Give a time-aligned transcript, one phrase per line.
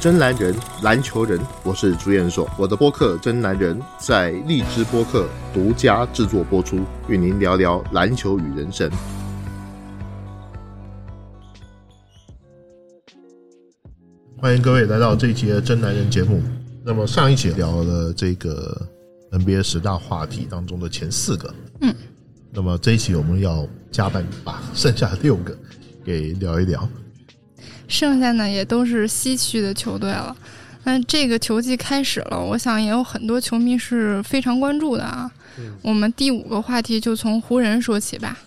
[0.00, 2.48] 真男人，篮球人，我是朱彦硕。
[2.56, 8.88] 我的播客《真男人》在荔枝播客独家制作播出，与您聊聊篮球与人生。
[14.36, 16.40] 欢迎各位来到这一期的《真男人》节目。
[16.84, 18.80] 那么上一期聊了这个
[19.32, 21.92] NBA 十大话题当中的前四个，嗯，
[22.52, 25.58] 那么这一期我们要加班把剩下六个
[26.04, 26.88] 给聊一聊。
[27.88, 30.36] 剩下呢也都是西区的球队了。
[30.84, 35.30] 那这个球季开始了，我想也有很多球迷是非常关注的啊。
[35.82, 38.38] 我们第五个话题就从湖人说起吧。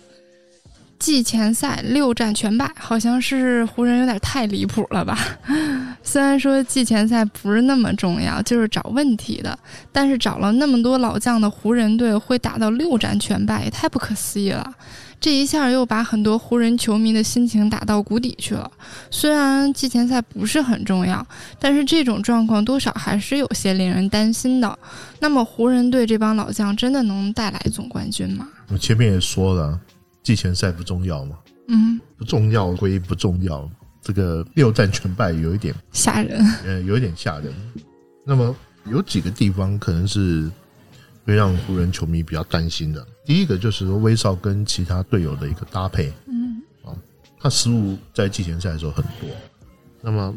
[0.98, 5.18] 季前赛六战全败，好像是湖人有点太离谱了吧？
[6.02, 9.58] 虽然说季前赛不是那么重要，就是找问题的，
[9.90, 14.72] 但是找了那么多老将的湖人队会打到六战全败，也太不可思议了。
[15.22, 18.68] 这一下又把很多湖人球迷的心情打到谷底去了。
[19.08, 21.24] 虽然季前赛不是很重要，
[21.60, 24.76] 但是这种状况多少还是有些令人担心的。
[25.20, 28.48] 那么湖人队这帮老将真的能带来总冠军吗？
[28.68, 29.80] 我前面也说了。
[30.24, 31.36] 季前赛不重要吗？
[31.68, 33.68] 嗯，不重要归不重要，
[34.00, 37.52] 这个六战全败有一点吓人，呃，有一点吓人。
[38.24, 38.54] 那么
[38.86, 40.48] 有几个地方可能是
[41.24, 43.06] 会让湖人球迷比较担心的。
[43.24, 46.96] 第一个就是说威少跟其他队友的一个搭配，嗯，啊，
[47.38, 49.28] 他失误在季前赛的时候很多。
[50.00, 50.34] 那么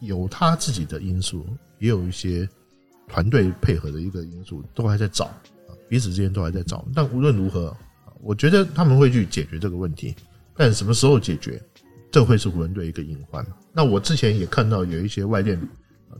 [0.00, 1.46] 有他自己的因素，
[1.78, 2.48] 也有一些
[3.08, 6.84] 团队配合的一个因素，都还在找啊，彼此之间都还在找。
[6.94, 7.76] 但无论如何。
[8.26, 10.14] 我觉得他们会去解决这个问题，
[10.56, 11.62] 但什么时候解决，
[12.10, 13.46] 这会是湖人队一个隐患。
[13.70, 15.60] 那我之前也看到有一些外电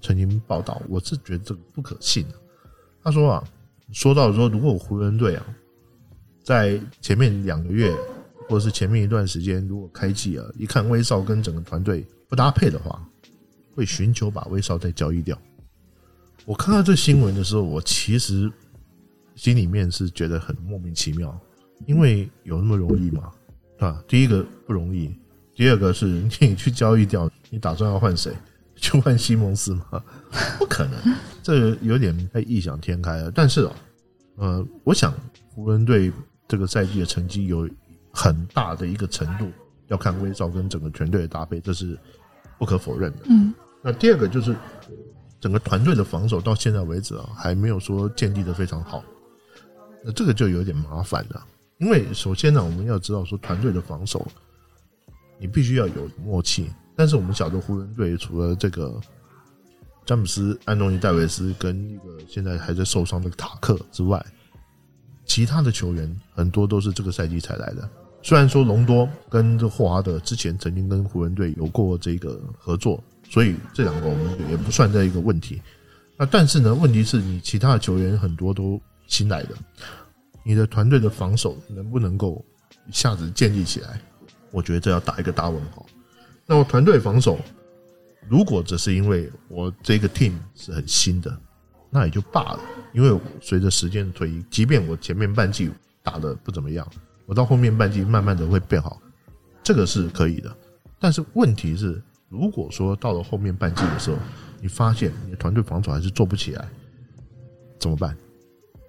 [0.02, 2.26] 曾经报道，我是觉得这个不可信。
[3.02, 3.44] 他说啊，
[3.92, 5.46] 说到说，如果湖人队啊，
[6.42, 7.94] 在前面两个月
[8.48, 13.06] 或者是前面一段时间，如果开季啊，一看威少跟整个团队不搭配的话，
[13.74, 15.38] 会寻求把威少再交易掉。
[16.44, 18.50] 我看到这新闻的时候，我其实
[19.34, 21.38] 心里面是觉得很莫名其妙。
[21.86, 23.30] 因为有那么容易吗？
[23.78, 25.14] 啊，第一个不容易，
[25.54, 26.06] 第二个是
[26.40, 28.32] 你去交易掉，你打算要换谁？
[28.84, 30.02] 去换西蒙斯吗？
[30.58, 33.30] 不可能，这有点太异想天开了。
[33.30, 33.72] 但是哦，
[34.36, 35.14] 呃，我想
[35.54, 36.12] 湖人队
[36.46, 37.66] 这个赛季的成绩有
[38.12, 39.50] 很大的一个程度
[39.88, 41.98] 要看威少跟整个全队的搭配，这是
[42.58, 43.20] 不可否认的。
[43.30, 44.54] 嗯，那第二个就是
[45.40, 49.02] 整个团队的防守到现在为止啊，还没有说建立的非常好，
[50.04, 51.42] 那这个就有点麻烦了。
[51.78, 54.26] 因为首先呢，我们要知道说团队的防守，
[55.38, 56.70] 你必须要有默契。
[56.96, 59.00] 但是我们晓得湖人队除了这个
[60.06, 64.24] 詹姆斯、安东尼、戴维斯跟那个现在还在受伤的塔克之外，
[65.24, 67.88] 其他的球员很多都是这个赛季才来的。
[68.22, 75.60] 虽然说隆多跟这霍华德之前曾经跟湖人队有过这个合作，所以这两个我们也不算在一个问题。
[76.16, 79.50] 那但是呢，问题是你其他的球员很多都新来的。
[80.42, 82.44] 你的团队的防守能不能够
[82.86, 84.00] 一下子建立起来？
[84.50, 85.84] 我觉得这要打一个大问号。
[86.46, 87.38] 那么团队防守，
[88.28, 91.36] 如果只是因为我这个 team 是很新的，
[91.90, 92.60] 那也就罢了。
[92.92, 95.70] 因为随着时间的推移，即便我前面半季
[96.02, 96.86] 打的不怎么样，
[97.26, 99.00] 我到后面半季慢慢的会变好，
[99.62, 100.54] 这个是可以的。
[101.00, 104.16] 但是问题是，如果说到了后面半季的时候，
[104.60, 106.68] 你发现你的团队防守还是做不起来，
[107.78, 108.16] 怎么办？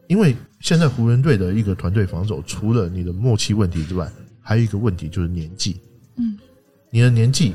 [0.07, 5.81] 因为现在湖人队的一个团队防守，除了你的默契问题之外，还有一个问题就是年纪。
[6.17, 6.37] 嗯，
[6.95, 7.53] 你的年纪，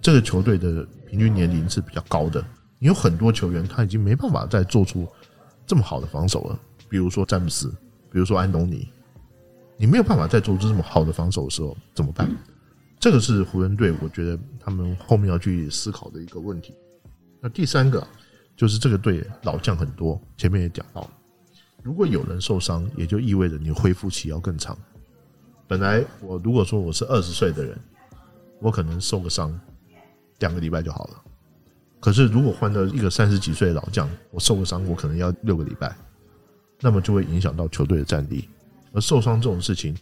[0.00, 2.42] 这个球队的平均年龄是比较高的。
[2.78, 5.06] 你有很多球员他已经没办法再做出
[5.66, 6.58] 这么好的防守了。
[6.88, 7.68] 比如说詹姆斯，
[8.10, 8.88] 比如说安东尼，
[9.76, 12.34] 你没有办法再做出这么好的防守的时候怎么办？
[12.98, 16.72] 这个是湖人队，我觉得他们后面要去思考的一个问题。
[17.42, 18.02] 那第三个
[18.56, 21.10] 就是这个队老将很多，前面也讲到了。
[21.82, 24.74] 如果有人受伤，也就意味着你恢复期要更长。
[25.66, 27.78] 本来我如果说我是二十岁的人，
[28.60, 29.58] 我可能受个伤
[30.38, 31.22] 两个礼拜就好了。
[32.00, 35.96] 可是如果换到一个三十几岁的老将，我受个伤我可能要六个礼拜，
[36.80, 38.48] 那么就会影响到球队的战力。
[38.92, 39.96] 而受伤这种事情，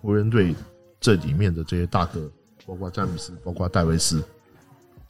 [0.00, 0.54] 湖人队
[1.00, 2.30] 这里面的这些大哥，
[2.66, 4.22] 包括詹姆斯，包括戴维斯，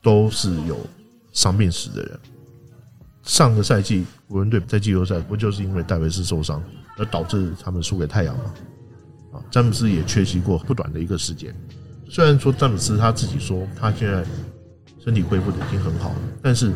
[0.02, 0.78] 都是有
[1.32, 2.20] 伤病史的人。
[3.22, 6.62] 上个赛季湖人队在季后赛不就是因为戴维斯受伤
[6.96, 8.54] 而导致他们输给太阳吗？
[9.32, 11.54] 啊，詹姆斯也缺席过不短的一个时间。
[12.08, 14.24] 虽然说詹姆斯他自己说他现在
[15.04, 16.72] 身体恢复的已经很好了，但是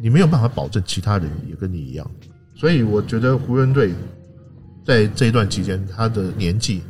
[0.00, 2.10] 你没有办法保证其他人也跟你一样。
[2.54, 3.94] 所以我觉得湖人队
[4.84, 6.82] 在这一段期间，他的年纪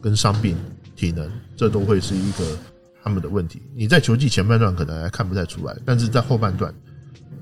[0.00, 0.56] 跟伤病、
[0.96, 2.44] 体能，这都会是一个
[3.02, 3.60] 他们的问题。
[3.74, 6.72] 你在球季前半段可能还看不太出来，但是在后半段，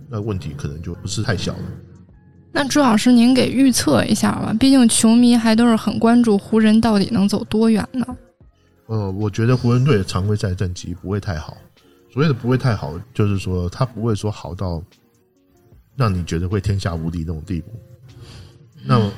[0.09, 1.63] 那问题可能就不是太小了。
[2.53, 8.07] 那朱老师，您给预测一下吧，毕竟球迷还都是很关注湖人到底能走多远呢？
[8.87, 11.57] 呃，我觉得湖人队的常规赛战绩不会太好。
[12.13, 14.83] 所谓的不会太好，就是说他不会说好到
[15.97, 17.71] 让你觉得会天下无敌那种地步。
[18.85, 19.13] 那么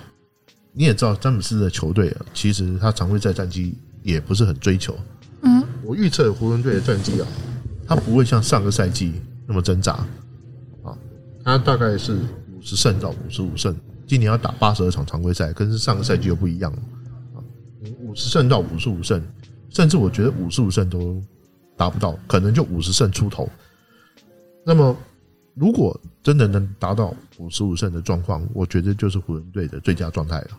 [0.73, 4.97] 你也知道，詹姆斯的球队啊，其实他常规赛战绩也不是很追求。
[5.43, 7.27] 嗯，我预测湖人队的战绩啊，
[7.87, 9.15] 他不会像上个赛季
[9.47, 9.93] 那么挣扎
[10.83, 10.97] 啊，
[11.45, 12.15] 他大概是
[12.53, 13.77] 五十胜到五十五胜。
[14.07, 16.79] 今年要打八十二场常规赛，跟上个赛季又不一样了
[17.35, 17.45] 啊，
[18.01, 19.23] 五十胜到五十五胜，
[19.71, 21.23] 甚至我觉得五十五胜都。
[21.79, 23.49] 达不到，可能就五十胜出头。
[24.67, 24.97] 那么，
[25.55, 30.59] 如果真的能达到五十五胜的状况，我觉得就是湖人队的最佳状态了。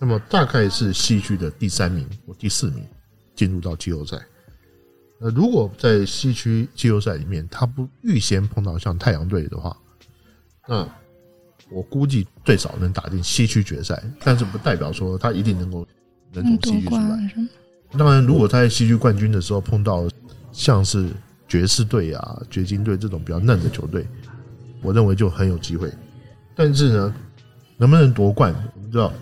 [0.00, 2.84] 那么，大概是西区的第三名或第四名
[3.36, 4.18] 进入到季后赛。
[5.20, 9.76] 那，如果在西区季后赛里面，他不预先碰到像太阳队的话，
[10.66, 10.88] 那
[11.70, 15.86] 我估计最少能打进西区决赛，但是不代表说他一定能够
[16.32, 17.48] 能从西区出来。
[17.92, 20.08] 当然，如果他在西区冠军的时候碰到
[20.52, 21.08] 像是
[21.48, 24.06] 爵士队啊、掘金队这种比较嫩的球队，
[24.82, 25.92] 我认为就很有机会。
[26.54, 27.14] 但是呢，
[27.76, 29.12] 能不能夺冠，我们知道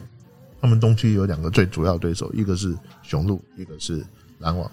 [0.61, 4.05] 他们东区有两个最主要对手，一个是雄鹿，一个是
[4.39, 4.71] 篮网。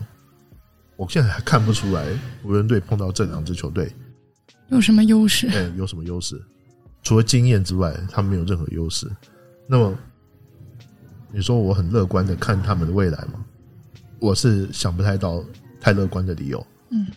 [0.96, 2.06] 我现在还看不出来
[2.44, 3.92] 湖人队碰到这两支球队
[4.70, 5.48] 有什么优势？
[5.54, 6.42] 哎，有什么优势？
[7.04, 9.08] 除了经验之外，他们没有任何优势。
[9.68, 9.98] 那么，
[11.32, 13.46] 你说我很乐观的看他们的未来吗？
[14.22, 15.44] 我是想不太到
[15.80, 16.66] 太乐观的理由。
[16.92, 17.08] 嗯，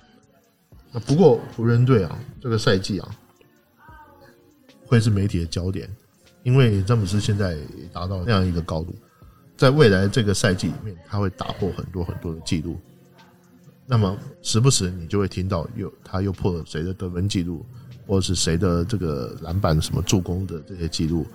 [1.07, 3.09] 不过湖人队啊，这个赛季啊，
[4.87, 5.87] 会是媒体的焦点，
[6.43, 7.59] 因为詹姆斯现在
[7.93, 8.95] 达到那样一个高度，
[9.55, 12.81] 在未来这个赛季里面，他会打破很多很多的记录。
[13.87, 17.67] 那么时不时你就会听到又他又破了谁的得分记录，
[18.07, 21.27] 或者是谁的这个篮板什么助攻的这些记录。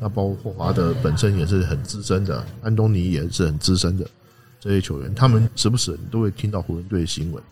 [0.00, 4.08] 那包括霍华德本身也是很资深的，安东尼也是很资深的。
[4.60, 7.42] 这些球员，他们时不时都会听到湖人队的新闻。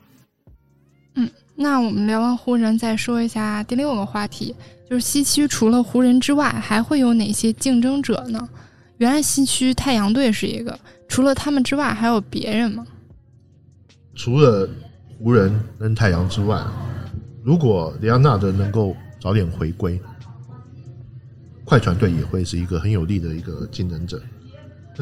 [1.15, 4.55] 嗯，那我们聊完湖人，再说一下第六个话题，
[4.91, 8.49] 就是西区除了湖人之外，还会有哪些竞争者呢？
[8.99, 12.87] 原来西区太阳队是一个，除了他们之外，还有别人吗？
[14.15, 14.69] 除了
[15.19, 16.63] 湖人跟太阳之外，
[17.43, 20.01] 如果里昂纳德能够早点回归，
[21.65, 24.21] 快船队也会是一个很有力的一个竞争者。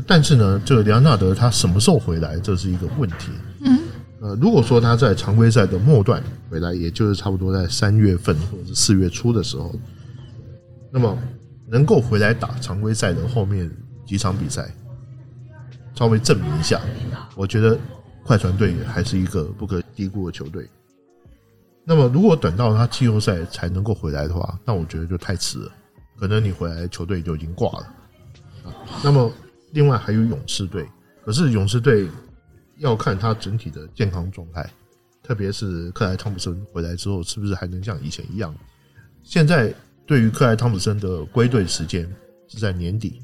[0.06, 3.30] 但是呢，这个里昂纳德他什么时候回来，这是一个问题。
[3.60, 3.78] 嗯，
[4.20, 6.20] 呃，如果说他在常规赛的末段
[6.50, 9.72] 回来，也就是差不多在三月份或者是四月初的时候，
[10.90, 11.16] 那么
[11.68, 13.70] 能够回来打常规赛的后面
[14.04, 14.68] 几场比赛，
[15.94, 16.80] 稍微证明一下，
[17.36, 17.78] 我觉得
[18.24, 20.68] 快船队还是一个不可低估的球队。
[21.84, 25.70] 那么如果等到他季后赛才能够回来的话，那我觉得就太迟了，
[26.18, 27.86] 可能你回来球队就已经挂了。
[28.64, 28.74] 啊，
[29.04, 29.30] 那么。
[29.74, 30.88] 另外还有勇士队，
[31.24, 32.08] 可是勇士队
[32.78, 34.70] 要看他整体的健康状态，
[35.20, 38.54] 特别是克莱汤普森回来之后，是不是还能像以前一样？
[39.24, 39.74] 现在
[40.06, 42.08] 对于克莱汤普森的归队时间
[42.46, 43.20] 是在年底，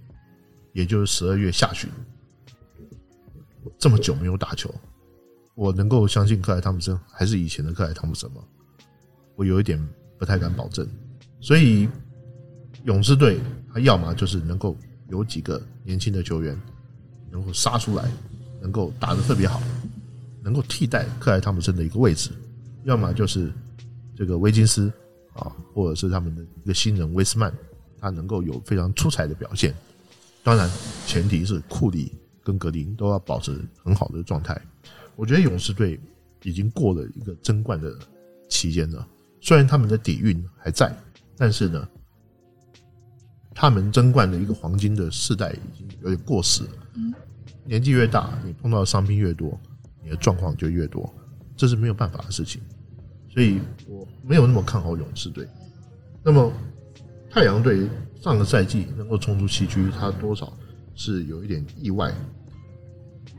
[0.73, 1.88] 也就是十二月下旬，
[3.78, 4.75] 这么久没有打球，
[5.54, 8.42] 我能够相信克莱汤普森还是以前的克莱汤普森吗？
[9.37, 9.80] 我有一点
[10.19, 10.85] 不太敢保证。
[11.40, 11.88] 所以
[12.83, 13.38] 勇士队
[13.73, 14.76] 他要么就是能够。
[15.11, 16.59] 有几个年轻的球员
[17.31, 18.09] 能够杀出来，
[18.61, 19.61] 能够打得特别好，
[20.43, 22.31] 能够替代克莱汤普森的一个位置，
[22.85, 23.52] 要么就是
[24.17, 24.90] 这个威金斯
[25.35, 27.52] 啊，或者是他们的一个新人威斯曼，
[28.00, 29.75] 他能够有非常出彩的表现。
[30.43, 30.71] 当然，
[31.07, 32.12] 前提是库里
[32.43, 34.61] 跟格林都要保持很好的状态。
[35.17, 36.00] 我觉得勇士队
[36.45, 37.93] 已经过了一个争冠的
[38.49, 39.07] 期间了，
[39.40, 40.97] 虽然他们的底蕴还在，
[41.37, 41.88] 但是呢。
[43.54, 46.71] 他们争冠的一个黄金的世代已经有点过时了。
[46.95, 47.12] 嗯，
[47.64, 49.59] 年纪越大，你碰到的伤病越多，
[50.02, 51.12] 你的状况就越多，
[51.57, 52.62] 这是没有办法的事情。
[53.28, 55.47] 所以我没有那么看好勇士队。
[56.23, 56.52] 那么
[57.30, 57.88] 太阳队
[58.21, 60.52] 上个赛季能够冲出西区，他多少
[60.95, 62.12] 是有一点意外，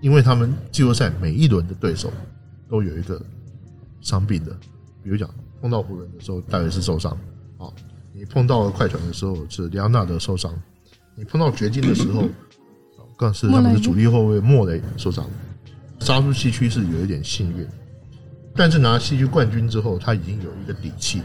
[0.02, 2.12] 因为他们季后赛每一轮的对手
[2.70, 3.22] 都有一个
[4.02, 4.52] 伤病的，
[5.04, 7.18] 比如讲碰到湖人的时候，大约是受伤。
[8.14, 10.54] 你碰到了快船的时候是里昂纳德受伤，
[11.16, 12.28] 你碰到掘金的时候，
[13.18, 15.26] 更是他们的主力后卫莫雷受伤，
[16.00, 17.66] 杀出西区是有一点幸运，
[18.56, 21.22] 但是拿西区冠军之后，他已经有一个底气，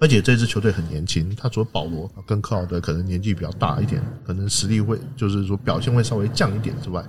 [0.00, 7.04] 而且这支球队很年轻，他除了保罗跟克劳德可能年纪比较大一点，可能实力会就是说表现会稍微降一点之外，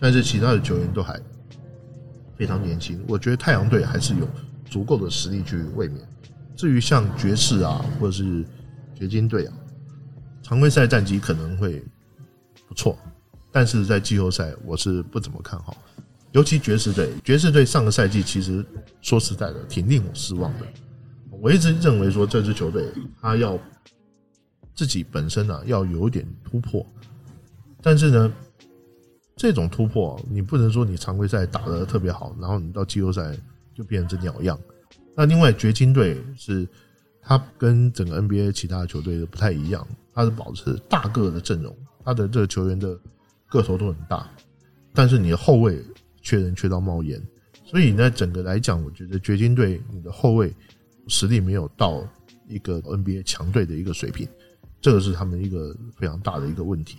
[0.00, 1.20] 但是其他的球员都还
[2.36, 4.26] 非常年轻，我觉得太阳队还是有
[4.70, 6.00] 足够的实力去卫冕。
[6.56, 8.44] 至于像爵士啊，或者是
[8.94, 9.54] 掘金队啊，
[10.42, 11.84] 常规赛战绩可能会
[12.66, 12.98] 不错，
[13.52, 15.76] 但是在季后赛我是不怎么看好。
[16.32, 18.64] 尤其爵士队，爵士队上个赛季其实
[19.00, 20.66] 说实在的挺令我失望的。
[21.40, 22.88] 我一直认为说这支球队
[23.20, 23.58] 他要
[24.74, 26.84] 自己本身啊要有点突破，
[27.82, 28.32] 但是呢，
[29.36, 33.36] 这种突破你不能说你常规赛打得特别好，然后你到季后赛
[33.74, 34.58] 就变成这鸟样。
[35.16, 36.68] 那另外掘金队是
[37.22, 42.98] 他跟整个 NBA 其他的球队都不太一样，他是保持大个的阵容，他的这个球员的
[43.48, 44.30] 个头都很大，
[44.92, 45.82] 但是你的后卫。
[46.22, 47.22] 缺人缺到冒烟，
[47.64, 50.52] 所以呢，整个来讲，我觉得掘金队你的后卫
[51.06, 52.04] 实力没有到
[52.48, 54.26] 一个 NBA 强队的一个水平，
[54.80, 56.98] 这个是他们一个非常大的一个问题。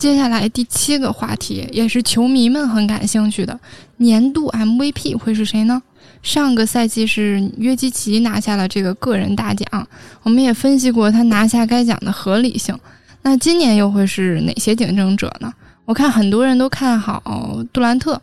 [0.00, 3.60] 接下来第七个话题也是球迷们很感兴趣的，
[3.98, 5.82] 年度 MVP 会是谁呢？
[6.22, 9.86] 上个赛季是约基奇拿下了这个个人大奖，
[10.22, 12.74] 我们也分析过他拿下该奖的合理性。
[13.20, 15.52] 那今年又会是哪些竞争者呢？
[15.84, 18.18] 我看很多人都看好杜兰特。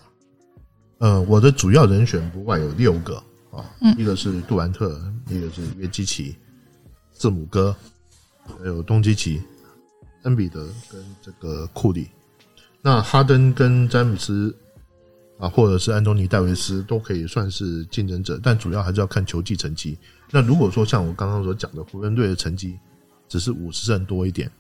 [0.98, 3.62] 呃，我的主要人选不外有六个啊，
[3.96, 6.36] 一个是杜兰特，一个是约基奇、
[7.14, 7.76] 字母哥，
[8.60, 9.40] 还有东契奇、
[10.28, 12.08] 恩比德跟这个库里。
[12.82, 14.56] 那哈登跟詹姆斯
[15.40, 19.98] 啊，或者是安东尼戴维斯都可以算是竞争者，但主要还是要看球技成绩。
[20.30, 22.78] 那如果说像我刚刚所讲的湖人队的成绩
[23.28, 24.52] 只是五十胜多一点。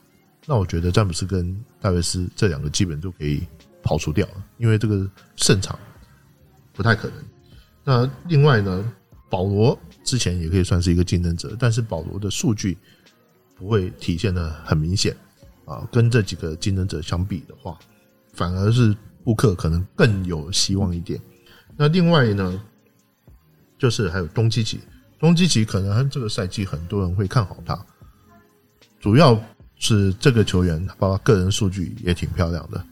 [0.50, 3.46] 那我觉得詹姆斯跟戴维斯这两个基本就可以
[3.84, 5.06] 跑除掉了，因为这个
[5.36, 5.78] 胜场
[6.72, 7.18] 不太可能。
[7.84, 8.94] 那另外呢，
[9.30, 12.78] 保罗之前也可以算是一个竞争者，但是保罗的数据
[13.56, 15.14] 不会体现的很明显
[15.68, 15.88] 啊。
[15.92, 17.78] 跟这几个竞争者相比的话，
[18.34, 21.22] 反而是布克可能更有希望一点。
[21.76, 22.60] 那另外呢，
[23.78, 24.80] 就是还有东契奇，
[25.20, 27.80] 东契奇可能这个赛季很多人会看好他，
[29.00, 29.40] 主要。
[29.80, 32.84] 是这个球员，包括个人数据也挺漂亮的，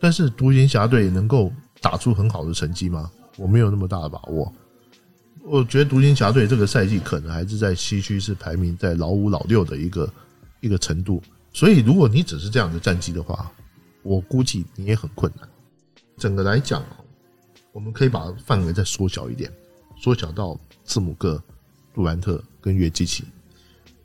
[0.00, 3.10] 但是独行侠队能够打出很好的成绩吗？
[3.36, 4.50] 我没有那么大的把握。
[5.44, 10.10] 我觉得独行侠队这个赛季可能还是在西区是排名在老五老六的一个
[10.60, 11.22] 一个程度，
[11.52, 13.50] 所以如果你只是这样的战绩的话，
[14.02, 15.48] 我估计你也很困难。
[16.16, 16.82] 整个来讲，
[17.72, 19.50] 我们可以把范围再缩小一点，
[19.98, 21.42] 缩小到字母哥、
[21.94, 23.24] 杜兰特跟约基奇。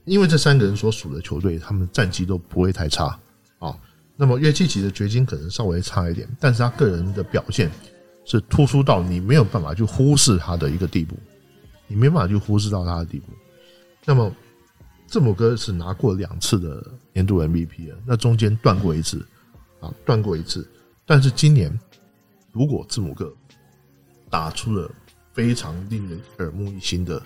[0.05, 3.19] 因为这三个人所属的球队，他们战绩都不会太差
[3.59, 3.77] 啊。
[4.15, 7.69] 那么约基奇的掘金可能稍微差一点，但是他个人的表现
[8.23, 11.17] 是突出到你没有办法去忽视他的一个地步，
[11.87, 13.33] 你没办法去忽视到他的地步。
[14.05, 14.31] 那么
[15.07, 19.25] 字母哥是拿过两次的年度 MVP 的，那中间断过一次
[19.79, 20.67] 啊，断过一次。
[21.05, 21.77] 但是今年
[22.51, 23.33] 如果字母哥
[24.29, 24.89] 打出了
[25.33, 27.21] 非常令人耳目一新的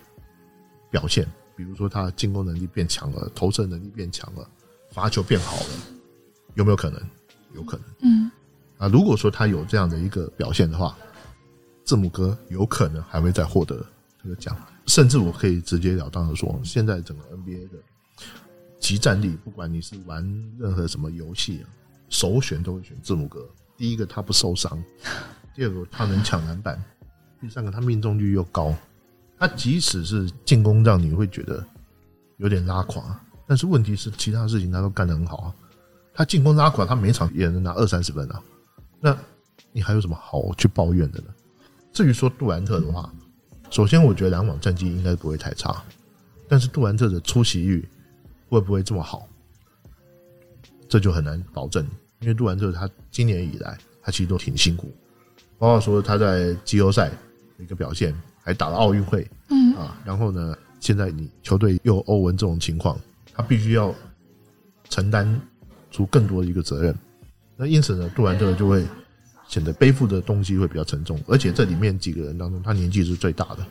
[0.91, 1.27] 表现。
[1.55, 4.49] 比如说他进攻能力变强了，投射能力变强了，
[4.91, 5.69] 罚球变好了，
[6.53, 7.01] 有没有可能？
[7.53, 7.85] 有可能。
[8.01, 8.31] 嗯。
[8.77, 10.97] 啊，如果说他有这样的一个表现的话，
[11.83, 13.85] 字母哥有可能还会再获得
[14.23, 14.55] 这个奖，
[14.89, 17.77] 甚至我可以直截了当的说，现在整个 NBA 的
[18.79, 20.25] 集战力，不管你是玩
[20.57, 21.69] 任何什么游戏啊，
[22.09, 23.47] 首选都会选字母哥。
[23.77, 24.83] 第一个他不受伤，
[25.53, 26.83] 第二个他能抢篮板，
[27.39, 28.75] 第三个他命中率又高。
[29.37, 31.63] 他即使是进攻让你会觉得
[32.37, 35.55] 有点拉垮，但是问题是其他事情他都干得很好啊。
[36.15, 38.41] 他进攻拉垮，他每场也能拿二三十分啊。
[38.99, 39.15] 那
[39.71, 41.27] 你还有什么好去抱怨的呢？
[41.93, 43.13] 至于说杜兰特的话，
[43.69, 45.83] 首先我觉得篮网战绩应该不会太差，
[46.47, 47.87] 但是杜兰特的出席率
[48.49, 49.27] 会不会这么好，
[50.87, 51.85] 这就很难保证。
[52.19, 54.91] 因为杜兰特他今年以来他其实都挺辛苦，
[55.57, 58.13] 包括说他在季后赛的一个表现。
[58.41, 62.99] 还打了奥运会，嗯啊，然后呢，现在你球队又欧文这种情况，
[63.31, 63.93] 他必须要
[64.89, 65.39] 承担
[65.91, 66.97] 出更多的一个责任，
[67.55, 68.83] 那因此呢，杜兰特就会
[69.49, 73.65] 显得背负的东西会比较沉重，而且这里面几个人当中，他年纪是最大的，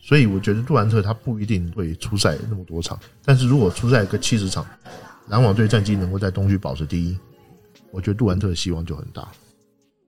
[0.00, 4.64] 所以我觉得杜兰特他不一定会出赛那么多场，但是如果出赛个七十场，
[5.28, 7.18] 篮网队战绩能够在东区保持第一，
[7.90, 9.28] 我觉得杜兰特的希望就很大。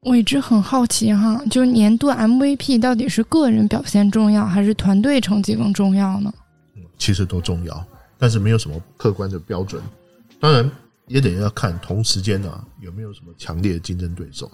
[0.03, 6.33] 我一直很好奇哈，就是年度 MVP 到底是个人表现重要，还是团队成绩更重要呢？
[6.77, 7.85] 嗯，其实都重要，
[8.17, 9.83] 但是没有什么客观的标准。
[10.39, 10.71] 当然，
[11.09, 14.49] 也得要看同时间呢有没有什么强烈的竞争对手。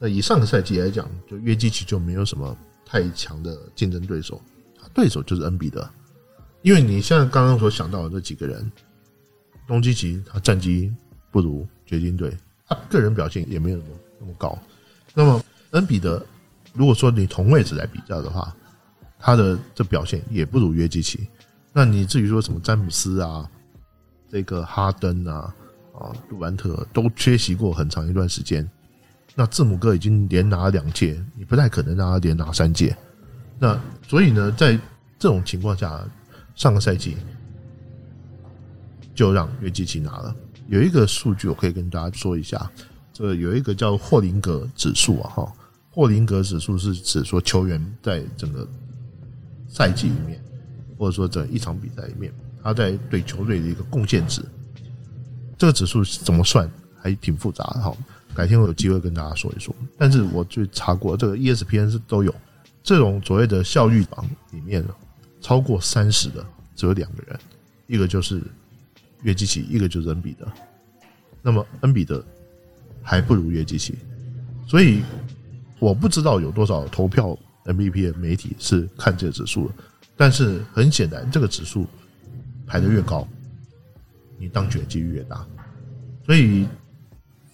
[0.00, 4.42] 那以上个赛季来讲，就约基奇就没有什么太强的竞争对手，
[4.92, 5.88] 对手就是恩比德。
[6.62, 8.72] 因为你现在刚刚所想到的这几个人，
[9.68, 10.92] 东契奇他战绩
[11.30, 13.90] 不如掘金队，他个人表现也没有那么。
[14.22, 14.58] 那么高，
[15.14, 16.22] 那么恩比德
[16.74, 18.54] 如果说你同位置来比较的话，
[19.18, 21.26] 他的这表现也不如约基奇。
[21.72, 23.50] 那你至于说什么詹姆斯啊，
[24.30, 25.54] 这个哈登啊，
[25.98, 28.70] 啊杜兰特都缺席过很长一段时间，
[29.34, 32.96] 那字母哥已经连拿两届，你不太可能让他连拿三届。
[33.58, 34.72] 那所以呢，在
[35.18, 36.02] 这种情况下，
[36.54, 37.16] 上个赛季
[39.14, 40.34] 就让约基奇拿了。
[40.68, 42.70] 有一个数据我可以跟大家说一下，
[43.12, 45.52] 这有一个叫霍林格指数啊，哈，
[45.90, 48.66] 霍林格指数是指说球员在整个
[49.68, 50.42] 赛季里面，
[50.96, 52.32] 或者说整一场比赛里面，
[52.62, 54.42] 他在对球队的一个贡献值。
[55.58, 56.70] 这个指数怎么算，
[57.00, 57.96] 还挺复杂的哈。
[58.34, 59.74] 改天我有机会跟大家说一说。
[59.98, 62.34] 但是我去查过，这个 ESPN 是都有
[62.82, 64.84] 这种所谓的效率榜里面，
[65.40, 66.44] 超过三十的
[66.74, 67.38] 只有两个人，
[67.86, 68.42] 一个就是
[69.22, 70.46] 约基奇，一个就是恩比德。
[71.42, 72.24] 那么恩比德
[73.02, 73.94] 还不如约基奇，
[74.66, 75.02] 所以
[75.78, 79.74] 我不知道有多少投票 MVP 的媒体是看这个指数的。
[80.16, 81.86] 但是很显然，这个指数
[82.66, 83.26] 排的越高，
[84.38, 85.46] 你当选几率越大。
[86.26, 86.66] 所以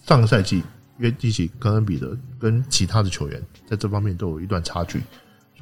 [0.07, 0.63] 上个赛季
[0.99, 5.03] 约基奇跟恩比德跟其他的球员在这方面都有一段差距，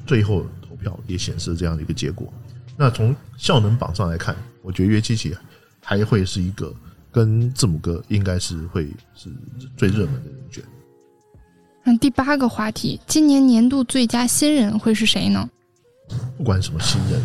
[0.06, 2.32] 最后投票也显示这样的一个结果。
[2.76, 5.36] 那从效能榜上来看，我觉得约基奇
[5.82, 6.72] 还会是一个
[7.10, 9.28] 跟字母哥应该是会是
[9.76, 10.62] 最热门的人选。
[11.82, 15.48] 那第八个话题，今年年度最佳新人会是谁呢？
[16.36, 17.20] 不管什么新人，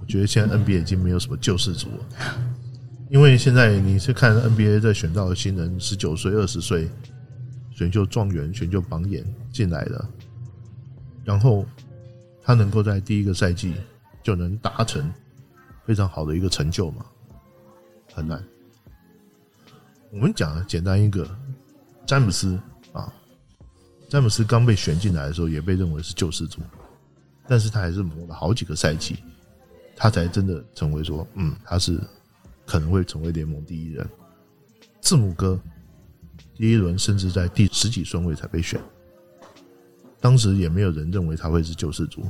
[0.00, 2.06] 我觉得现在 NBA 已经没有什么救世主了，
[3.12, 6.88] 因为现在你是看 NBA 在选到的新人，十九岁、二十岁
[7.70, 10.08] 选秀状元、选秀榜眼进来的，
[11.22, 11.66] 然后
[12.42, 13.74] 他能够在第一个赛季
[14.22, 15.12] 就能达成
[15.84, 17.04] 非常好的一个成就嘛？
[18.14, 18.42] 很难。
[20.10, 21.28] 我们讲简单一个，
[22.06, 22.58] 詹姆斯
[22.94, 23.12] 啊，
[24.08, 26.62] 詹姆斯刚被选进来的时候也被认为是救世主。
[27.46, 29.16] 但是他还是磨了好几个赛季，
[29.94, 32.00] 他才真的成为说，嗯，他是
[32.72, 34.08] 可能会成为联盟第一人。
[35.02, 35.60] 字母哥
[36.56, 38.80] 第一轮甚至在第十几顺位才被选，
[40.22, 42.22] 当时也没有人认为他会是救世主，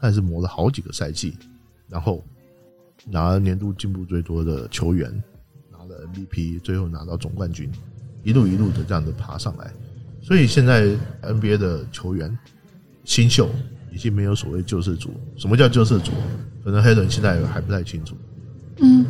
[0.00, 1.36] 他还是磨了好几个赛季，
[1.86, 2.24] 然后
[3.04, 5.22] 拿了年度进步最多的球员，
[5.70, 7.70] 拿了 MVP，最后拿到总冠军，
[8.22, 9.70] 一路一路的这样的爬上来。
[10.22, 12.38] 所以现在 NBA 的球员
[13.04, 13.50] 新秀。
[13.92, 15.14] 已经没有所谓救世主。
[15.36, 16.10] 什么叫救世主？
[16.64, 18.16] 可能黑人现在还不太清楚。
[18.80, 19.06] 嗯，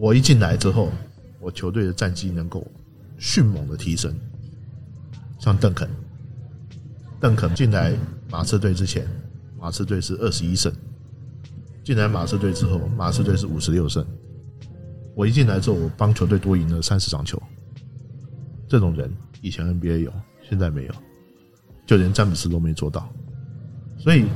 [0.00, 0.92] 我一进来之后，
[1.40, 2.64] 我球队的战绩能够
[3.18, 4.14] 迅猛的提升。
[5.40, 5.90] 像邓肯，
[7.18, 7.92] 邓肯进来
[8.30, 9.04] 马刺队之前，
[9.58, 10.72] 马刺队是二十一胜；
[11.82, 14.06] 进来马刺队之后，马刺队是五十六胜。
[15.16, 17.42] 我一进来之后，我帮球队多赢了三十场球。
[18.68, 20.12] 这种人以前 NBA 有，
[20.48, 20.94] 现在没有，
[21.84, 23.12] 就连詹姆斯都没做到。
[23.98, 24.26] 所以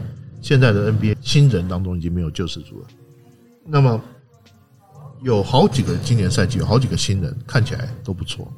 [0.41, 2.89] 现在的 NBA 新人当中已经没有救世主了。
[3.65, 4.03] 那么
[5.23, 8.51] 有好几个今年赛季有好几个新人看起来都不错，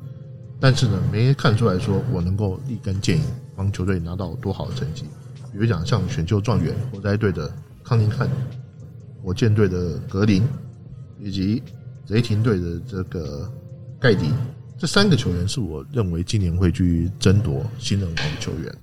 [0.59, 3.25] 但是呢没看出来说我能够立竿见影
[3.55, 5.05] 帮球队拿到多好的成绩。
[5.53, 7.53] 比如讲像选秀状元火灾队的
[7.85, 8.29] 康宁汉，
[9.23, 10.43] 火箭队的格林，
[11.21, 11.63] 以及
[12.09, 13.49] 雷霆队的这个
[14.01, 14.31] 盖迪，
[14.79, 18.75] 这三个球员是我认为今年会去争夺新人王的球员。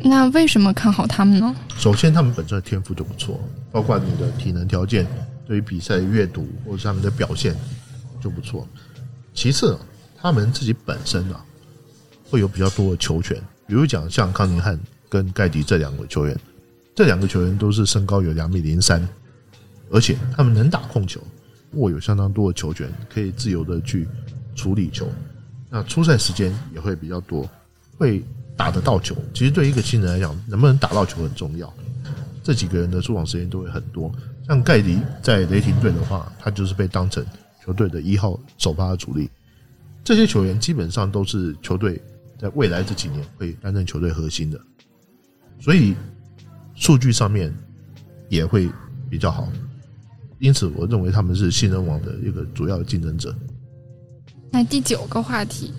[0.00, 1.54] 那为什么看好他们呢？
[1.76, 3.38] 首先，他们本身的天赋就不错，
[3.70, 5.06] 包括你的体能条件、
[5.46, 7.54] 对于比赛的阅读或者他们的表现
[8.20, 8.66] 就不错。
[9.32, 9.78] 其次，
[10.16, 11.44] 他们自己本身啊
[12.28, 14.78] 会有比较多的球权，比如讲像康宁汉
[15.08, 16.38] 跟盖迪这两个球员，
[16.94, 19.06] 这两个球员都是身高有两米零三，
[19.90, 21.20] 而且他们能打控球，
[21.72, 24.06] 握有相当多的球权，可以自由的去
[24.54, 25.08] 处理球。
[25.70, 27.48] 那出赛时间也会比较多，
[27.96, 28.22] 会。
[28.58, 31.70] 打得到球，其实对一个新人来讲，能不能打到球很重要。
[32.42, 34.10] 这几个人的出场时间都会很多。
[34.46, 37.24] 像盖迪在雷霆队的话，他就是被当成
[37.64, 39.28] 球队的一号首发主力。
[40.04, 42.00] 这些球员基本上都是球队
[42.38, 44.60] 在未来这几年会担任球队核心的，
[45.58, 45.96] 所以
[46.76, 47.52] 数据上面
[48.28, 48.70] 也会
[49.10, 49.48] 比较好。
[50.38, 53.34] 因此，我认为他们是新人王的一个主要的竞争者。
[54.50, 55.72] 那第九个话题。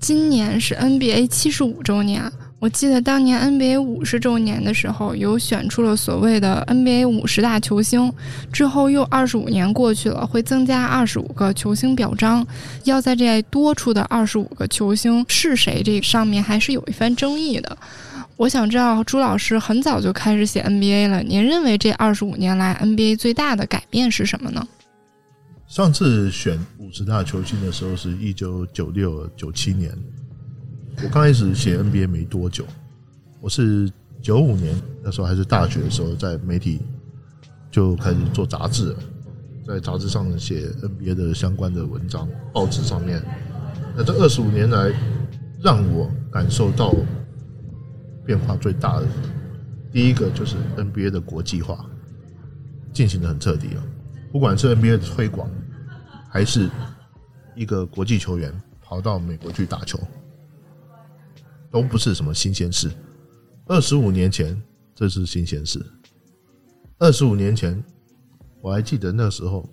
[0.00, 2.30] 今年是 NBA 七十五周年，
[2.64, 8.10] 我记得当年 NBA 五十周年的时候，有选出了所谓的 NBA 五十大球星。
[8.50, 12.46] 之后又二十五年过去了，会增加二十五个球星表彰。
[12.84, 17.76] 要在这多出的二十五个球星是谁，这上面还是有一番争议的。
[18.38, 24.66] 我想知道朱老师很早就开始写 NBA 了，您认为这二十五年来 NBA 最大的改变是什么呢？
[25.66, 29.92] 上次选五十大球星的时候是一九九六九七年，
[31.02, 32.64] 我刚开始写 NBA 没多久，
[33.40, 33.90] 我是
[34.22, 36.80] 九五年那时候还是大学的时候，在媒体
[37.70, 38.98] 就开始做杂志了，
[39.66, 43.22] 在杂志上写 NBA 的相关的文章，报纸上面。
[43.96, 44.92] 那这二十五年来，
[45.60, 46.94] 让我感受到
[48.24, 49.06] 变化最大的，
[49.92, 51.84] 第一个就是 NBA 的国际化
[52.92, 53.82] 进行的很彻底了。
[54.32, 55.50] 不管是 NBA 的推广，
[56.28, 56.70] 还是
[57.54, 59.98] 一个国际球员跑到美国去打球，
[61.74, 62.88] 都不是什么新鲜事。
[63.66, 64.62] 二十五年前，
[64.94, 65.84] 这是新鲜事。
[66.98, 67.82] 二十五年前，
[68.60, 69.68] 我还记得那时候，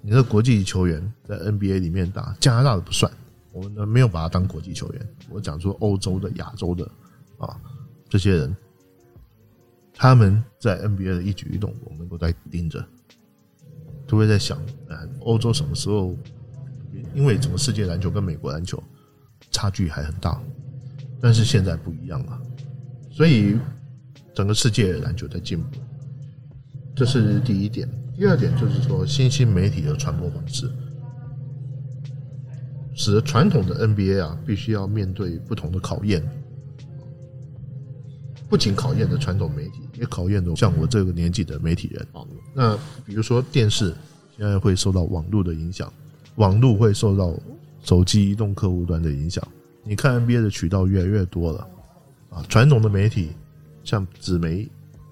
[0.00, 3.12] 你的国际球员在 NBA 里面打，加拿大的不算，
[3.52, 5.08] 我们没有把他当国际球员。
[5.30, 6.88] 我讲说欧洲的、亚洲的
[7.38, 7.60] 啊，
[8.08, 8.56] 这些人，
[9.92, 12.86] 他们在 NBA 的一举一动，我们都在盯着。
[14.06, 16.16] 都会在想，呃，欧洲什么时候？
[17.14, 18.80] 因为整个世界篮球跟美国篮球
[19.50, 20.40] 差距还很大，
[21.22, 22.42] 但是现在不一样了，
[23.12, 23.56] 所以
[24.34, 25.78] 整个世界篮球在进步，
[26.96, 27.88] 这是第一点。
[28.16, 30.68] 第二点就是说，新兴媒体的传播方式，
[32.94, 36.22] 使得传统的 NBA 啊，必须要面对不同的考验，
[38.48, 39.80] 不仅考验的传统媒体。
[39.98, 42.04] 也考验的像我这个年纪的媒体人，
[42.54, 43.94] 那比如说电视
[44.36, 45.92] 现在会受到网络的影响，
[46.36, 47.32] 网络会受到
[47.84, 49.46] 手机移动客户端的影响。
[49.84, 51.68] 你看 NBA 的渠道越来越多了
[52.30, 53.32] 啊，传统的媒体
[53.84, 54.68] 像纸媒、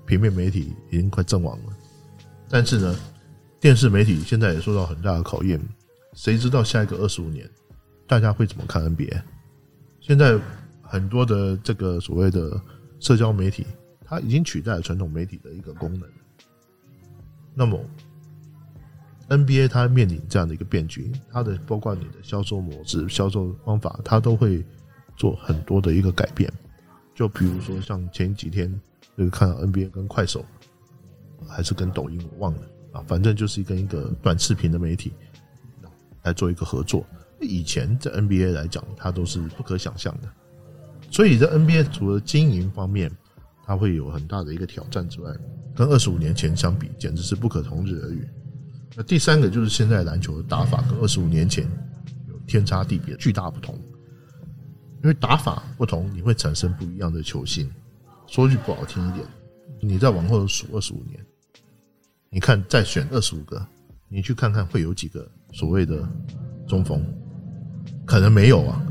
[0.07, 1.73] 平面媒体已经快阵亡了，
[2.49, 2.97] 但是呢，
[3.61, 5.61] 电视媒体现在也受到很大的考验。
[6.15, 7.49] 谁知道下一个二十五年
[8.07, 9.23] 大家会怎么看 NBA？
[10.01, 10.39] 现在
[10.83, 12.61] 很多的这个所谓的
[12.99, 13.67] 社交媒体。
[14.13, 16.03] 它已经取代了传统媒体的一个功能。
[17.55, 17.81] 那么
[19.31, 24.63] ，NBA 它面临这样的一个变局，它的包括你的销售模式、销售方法，它都会
[25.17, 26.53] 做很多的一个改变。
[27.15, 28.71] 就比如说，像前几天
[29.15, 30.45] 那个看到 NBA 跟快手，
[31.49, 32.63] 还是跟抖音，我忘了
[32.93, 35.13] 啊，反正就是跟一个短视频的媒体
[36.23, 37.07] 来做一个合作。
[37.41, 40.29] 以前在 NBA 来讲，它都是不可想象的。
[41.11, 43.11] 所以在 NBA 除了经营方面，
[43.65, 45.33] 它会有很大的一个挑战之外，
[45.75, 48.27] 跟二十五年前相比，简直是不可同日而语。
[48.97, 51.65] 那第三个就是现在篮球的打法跟二十五年前
[52.29, 53.79] 有天差地别、巨大不同。
[55.03, 57.71] 因为打法不同，你会产生不一样的球星。
[58.27, 59.27] 说句不好听一点，
[59.81, 61.19] 你再往后数二十五年，
[62.29, 63.67] 你看再选二十五个，
[64.09, 66.07] 你去看看会有几个所谓的
[66.69, 67.03] 中锋？
[68.05, 68.85] 可能没有啊。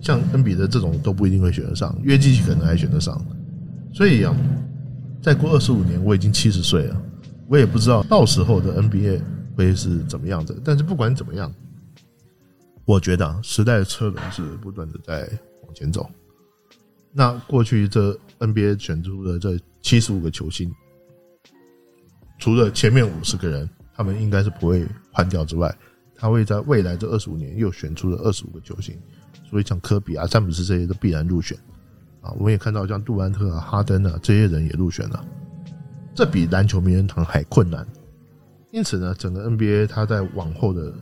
[0.00, 3.24] 像恩比德这种都不一定会选得上，约基奇可能还选得上。
[3.92, 4.34] 所以啊，
[5.22, 7.02] 再过二十五年，我已经七十岁了，
[7.50, 9.20] 我也不知道到时候的 NBA
[9.56, 10.54] 会是怎么样的。
[10.64, 11.52] 但是不管怎么样，
[12.84, 15.28] 我觉得时代的车轮是不断的在
[15.64, 16.08] 往前走。
[17.12, 20.72] 那过去这 NBA 选出的这七十五个球星，
[22.38, 25.76] 除了前面五十个人他们应该是不会换掉之外，
[26.14, 28.96] 他会在未来这二十五年又选出了二十五个球星。
[29.50, 31.58] 所以像科比啊、詹姆斯这些都必然入选。
[32.20, 35.24] 啊，我们也看到像杜兰特啊、哈登啊这些人也入选了，
[36.14, 37.86] 这比篮球名人堂还困难。
[38.70, 40.92] 因此呢，整个 NBA 它在往后的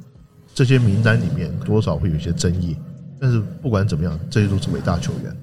[0.55, 2.77] 这些名单里面，多少会有一些争议。
[3.21, 5.37] 但是不管怎么样，这些都是伟大球员。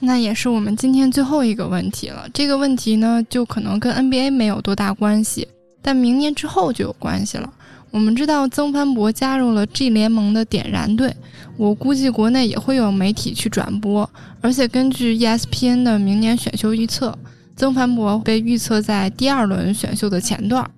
[0.00, 2.28] 那也是我们今天最后一个问题了。
[2.34, 5.46] 这个问题呢，就可能跟 NBA 没有多大关系，
[5.80, 7.52] 但明年之后就有关系了。
[7.90, 11.14] 我们知道曾凡博加入了 G 联盟的点燃队，
[11.56, 14.08] 我估计国内也会有媒体去转播。
[14.40, 17.16] 而且根据 ESPN 的明年选秀预测，
[17.56, 20.68] 曾凡博被预测在第二轮选秀的前段。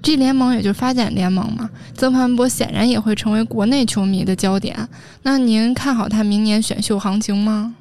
[0.00, 4.88] G 联盟也就是发展联盟嘛，曾凡博显然也会成为国内球迷的焦点。
[5.22, 7.74] 那您看好他明年选秀行情吗？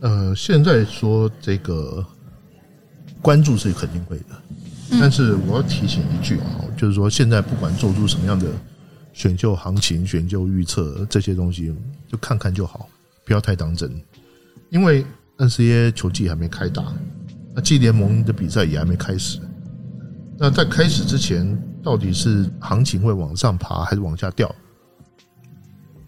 [0.00, 2.04] 呃，现在说这个
[3.20, 4.24] 关注是肯定会的。
[4.92, 8.46] 但是我要提醒一句啊，就是说现在不管做出什么样的
[9.12, 11.74] 选秀行情、选秀预测这些东西，
[12.10, 12.88] 就看看就好，
[13.26, 13.90] 不要太当真。
[14.70, 15.04] 因为
[15.36, 16.84] NCAA 球季还没开打，
[17.58, 19.40] 那 G 联盟的比赛也还没开始。
[20.36, 24.54] 那在开始之前，到底是行情会往上爬还是往下掉，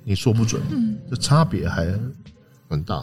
[0.04, 0.62] 你说不准。
[1.10, 1.92] 这差别还
[2.68, 3.02] 很大。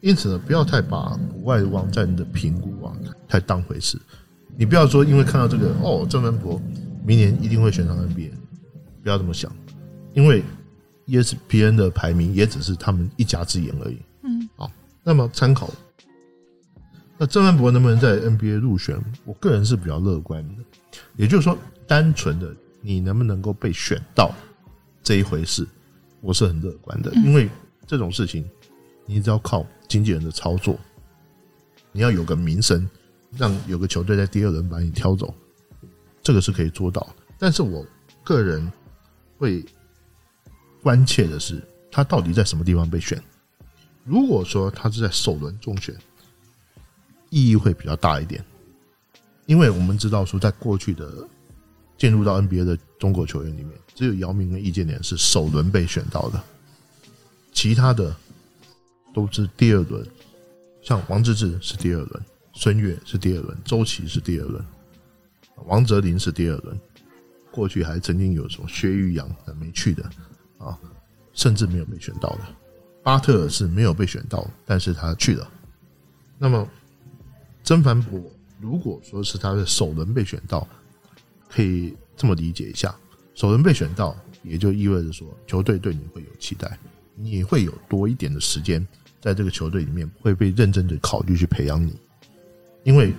[0.00, 2.92] 因此呢，不要太把国外网站的评估啊
[3.28, 3.96] 太当回事。
[4.56, 6.60] 你不要说，因为看到这个哦，郑文博
[7.04, 8.32] 明年一定会选上 NBA，
[9.00, 9.48] 不要这么想，
[10.12, 10.42] 因为
[11.06, 13.98] ESPN 的排名也只是他们一家之言而已。
[14.24, 14.68] 嗯，好，
[15.04, 15.70] 那么参考，
[17.18, 18.98] 那郑文博能不能在 NBA 入选？
[19.24, 20.54] 我个人是比较乐观的，
[21.16, 24.30] 也就是说，单纯的你能不能够被选到
[25.02, 25.66] 这一回事，
[26.20, 27.48] 我是很乐观的，因为
[27.86, 28.44] 这种事情
[29.06, 30.78] 你只要靠经纪人的操作，
[31.90, 32.86] 你要有个名声，
[33.36, 35.34] 让有个球队在第二轮把你挑走，
[36.22, 37.06] 这个是可以做到。
[37.38, 37.86] 但是我
[38.22, 38.70] 个人
[39.38, 39.64] 会
[40.82, 43.18] 关切的是，他到底在什么地方被选？
[44.04, 45.94] 如果说他是在首轮中选，
[47.30, 48.44] 意义会比较大一点，
[49.46, 51.26] 因为我们知道说，在过去的
[51.98, 56.42] 进入到 NBA 的中国球员里面，只有姚明跟易建联是首轮被选到的，
[57.52, 58.14] 其他的
[59.14, 60.06] 都是第二轮，
[60.82, 62.22] 像王治郅是第二轮，
[62.54, 64.64] 孙悦是第二轮，周琦是第二轮，
[65.66, 66.78] 王哲林是第二轮。
[67.50, 69.26] 过去还曾经有什么薛玉阳
[69.58, 70.02] 没去的
[70.58, 70.78] 啊，
[71.32, 72.40] 甚至没有被选到的。
[73.02, 75.50] 巴特尔是没有被选到，但是他去了。
[76.36, 76.68] 那么
[77.66, 78.22] 曾凡博，
[78.60, 80.64] 如果说是他的首轮被选到，
[81.48, 82.94] 可以这么理解一下：
[83.34, 86.78] 首轮被选到，也就意味着说球队对你会有期待，
[87.16, 88.86] 你会有多一点的时间
[89.20, 91.92] 在这个球队里面会被认真的考虑去培养你。
[92.84, 93.12] 因为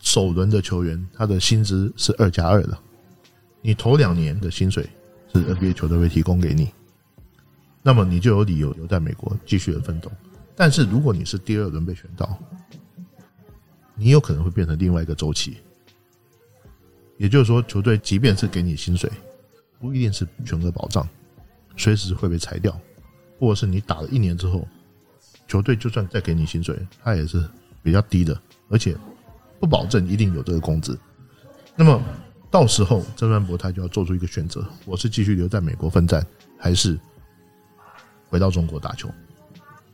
[0.00, 2.76] 首轮的球员他的薪资是二加二的。
[3.62, 4.90] 你头两年的薪水
[5.32, 6.68] 是 NBA 球队会提供给你，
[7.80, 10.10] 那么你就有理由留在美国继续的奋斗。
[10.56, 12.36] 但是如果你是第二轮被选到，
[13.94, 15.58] 你有可能会变成另外一个周期。
[17.16, 19.10] 也就是说，球队即便是给你薪水，
[19.78, 21.08] 不一定是全额保障，
[21.76, 22.78] 随时会被裁掉，
[23.38, 24.66] 或者是你打了一年之后，
[25.46, 27.48] 球队就算再给你薪水，他也是
[27.82, 28.96] 比较低的，而且
[29.60, 30.98] 不保证一定有这个工资。
[31.76, 32.02] 那么。
[32.50, 36.24] 到时候，曾凡博他就要做出一个选择：我是继续留在美国奋战，
[36.56, 36.96] 还是
[38.28, 39.10] 回到中国打球？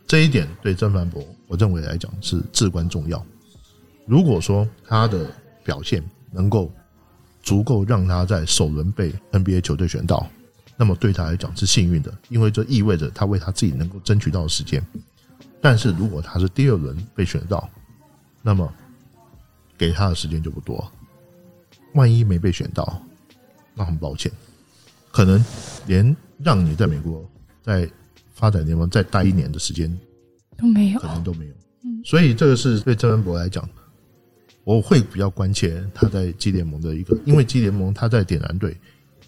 [0.06, 3.24] 这一点对曾凡博，我认为来讲是至关重要。
[4.10, 5.30] 如果说他的
[5.62, 6.68] 表现能够
[7.44, 10.28] 足够让他在首轮被 NBA 球队选到，
[10.76, 14.84] 那么对他来讲是幸运的，因为这意味着他为他自己能够争取到时间。
[15.60, 17.70] 但是如果他是第二轮被选到，
[18.42, 18.68] 那么
[19.78, 20.90] 给他的时间就不多。
[21.94, 23.00] 万一没被选到，
[23.74, 24.32] 那很抱歉，
[25.12, 25.44] 可能
[25.86, 27.24] 连让你在美国
[27.62, 27.88] 在
[28.34, 29.88] 发展联盟再待一年的时间
[30.56, 31.52] 都没有，可能都没有。
[31.84, 33.68] 嗯，所以这个是对郑文博来讲，
[34.70, 38.76] 我会比较关切他在 G 联盟的一个，因为 G 联盟他在点燃队，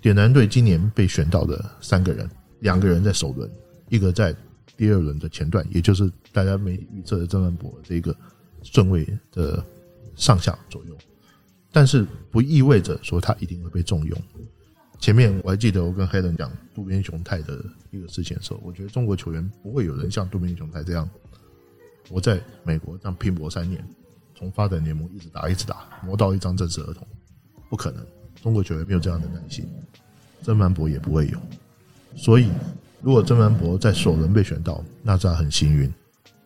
[0.00, 3.50] 点燃队今年被选到的三个人，两个人在首轮，
[3.88, 4.32] 一个在
[4.76, 8.14] 第二轮的前段，也就是大家没预测的郑文博这个
[8.62, 9.64] 顺位的
[10.14, 10.96] 上下左右。
[11.72, 14.16] 但是不意味着说他一定会被重用。
[15.00, 21.10] 前面我还记得我跟黑人讲渡边雄太的一个事情的时候，我觉得中国球员不会有人像渡边雄太这样，
[22.10, 23.84] 我在美国这样拼搏三年，
[24.42, 27.06] 从发展联盟一直打一直打，磨到一张正式合同，
[27.70, 28.04] 不可能。
[28.42, 29.64] 中国球员没有这样的耐心，
[30.42, 31.38] 曾凡博也不会有。
[32.16, 32.50] 所以，
[33.00, 35.94] 如果曾凡博在首轮被选到，那他很幸运，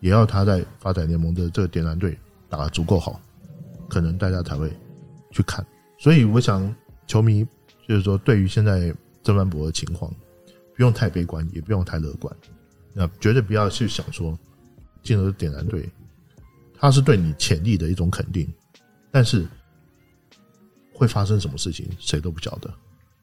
[0.01, 2.19] 也要他在发展联盟的这个点燃队
[2.51, 3.19] 打得足够好，
[3.89, 4.71] 可能大家才会。
[5.33, 5.67] 去看，
[5.99, 6.75] 所以我想，
[7.07, 7.47] 球迷
[7.87, 10.11] 就是说，对于现在曾凡博的情况，
[10.75, 12.35] 不用太悲观，也不用太乐观，
[12.95, 14.39] 那绝对不要去想说
[15.03, 15.87] 进入点燃队，
[16.79, 18.47] 他是对你潜力的一种肯定，
[19.11, 19.47] 但是
[20.93, 22.73] 会发生什么事情，谁都不晓得，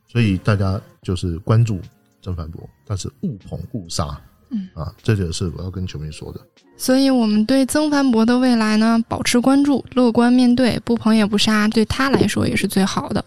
[0.07, 1.79] 所以大家就是关注
[2.21, 4.19] 曾凡博，但是勿捧勿杀。
[4.55, 6.39] 嗯啊，这就是我要跟球迷说的。
[6.77, 13.25] 所以，我们对曾凡博的未来呢，保持关注，乐观面对，不捧也不杀，对他来说也是最好的。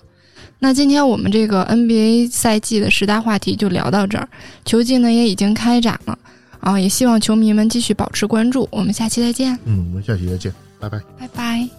[0.61, 4.29] 那今天我们这个 NBA 赛季的十大话题就聊到这儿，
[4.65, 6.17] 球季呢也已经开展了
[6.67, 8.69] 啊，也希望球迷们继续保持关注。
[8.73, 9.57] 我们下期再见。
[9.67, 11.76] 嗯，我们下期再见，拜拜，拜拜。